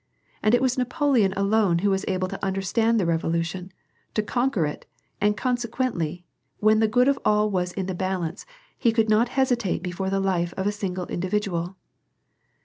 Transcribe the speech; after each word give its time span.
And 0.41 0.55
it 0.55 0.63
was 0.63 0.79
Napoleon 0.79 1.31
alone 1.37 1.79
who 1.85 1.91
was 1.91 2.05
able 2.07 2.27
to 2.29 2.43
understand 2.43 2.99
the 2.99 3.05
revolution, 3.05 3.71
to 4.15 4.23
conquer 4.23 4.65
it, 4.65 4.87
and 5.21 5.37
consequently, 5.37 6.25
when 6.57 6.79
the 6.79 6.87
good 6.87 7.07
of 7.07 7.19
all 7.23 7.51
was 7.51 7.71
in 7.73 7.85
the 7.85 7.93
balance, 7.93 8.47
he 8.75 8.91
could 8.91 9.09
not 9.11 9.29
hesitate 9.37 9.83
before 9.83 10.09
the 10.09 10.19
life 10.19 10.55
of 10.57 10.65
a 10.65 10.71
single 10.71 11.05
individual." 11.05 11.75